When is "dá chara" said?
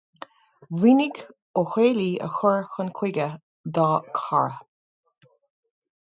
3.77-4.57